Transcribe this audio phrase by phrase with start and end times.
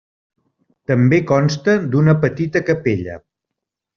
[0.91, 3.21] També consta d'una petita capella.